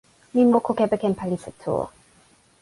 mi 0.33 0.41
moku 0.51 0.71
kepeken 0.79 1.13
palisa 1.19 1.51
tu. 1.61 1.75